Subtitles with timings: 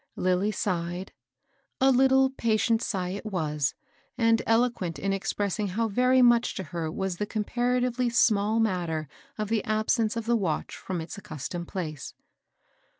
[0.15, 1.13] Lilly sighed.
[1.79, 3.75] A little, patient righ it was,
[4.17, 9.51] and eloquent in expressing how very much to her was the comparatively small matter of
[9.51, 12.15] Ae absence of the watch from its accustomed place.